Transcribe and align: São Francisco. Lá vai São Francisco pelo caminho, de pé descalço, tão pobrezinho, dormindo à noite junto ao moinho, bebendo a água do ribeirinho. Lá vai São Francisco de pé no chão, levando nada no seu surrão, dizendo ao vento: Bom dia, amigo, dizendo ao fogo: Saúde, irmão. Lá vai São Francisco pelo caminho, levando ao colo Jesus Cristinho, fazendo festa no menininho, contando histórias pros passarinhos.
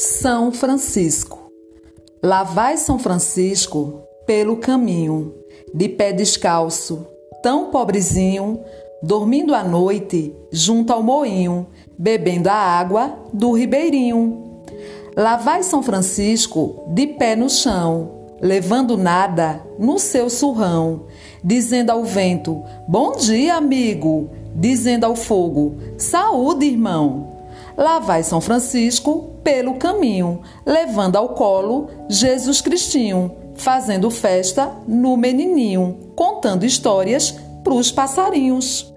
São 0.00 0.50
Francisco. 0.50 1.52
Lá 2.22 2.42
vai 2.42 2.78
São 2.78 2.98
Francisco 2.98 4.00
pelo 4.26 4.56
caminho, 4.56 5.34
de 5.74 5.90
pé 5.90 6.10
descalço, 6.10 7.06
tão 7.42 7.70
pobrezinho, 7.70 8.58
dormindo 9.02 9.54
à 9.54 9.62
noite 9.62 10.34
junto 10.50 10.90
ao 10.90 11.02
moinho, 11.02 11.66
bebendo 11.98 12.48
a 12.48 12.54
água 12.54 13.14
do 13.30 13.52
ribeirinho. 13.52 14.62
Lá 15.14 15.36
vai 15.36 15.62
São 15.62 15.82
Francisco 15.82 16.82
de 16.94 17.06
pé 17.06 17.36
no 17.36 17.50
chão, 17.50 18.24
levando 18.40 18.96
nada 18.96 19.62
no 19.78 19.98
seu 19.98 20.30
surrão, 20.30 21.08
dizendo 21.44 21.90
ao 21.90 22.04
vento: 22.04 22.62
Bom 22.88 23.12
dia, 23.12 23.56
amigo, 23.56 24.30
dizendo 24.54 25.04
ao 25.04 25.14
fogo: 25.14 25.74
Saúde, 25.98 26.64
irmão. 26.64 27.39
Lá 27.76 27.98
vai 27.98 28.22
São 28.22 28.40
Francisco 28.40 29.36
pelo 29.42 29.74
caminho, 29.74 30.42
levando 30.64 31.16
ao 31.16 31.30
colo 31.30 31.88
Jesus 32.08 32.60
Cristinho, 32.60 33.32
fazendo 33.54 34.10
festa 34.10 34.72
no 34.86 35.16
menininho, 35.16 36.12
contando 36.14 36.64
histórias 36.64 37.34
pros 37.62 37.90
passarinhos. 37.90 38.89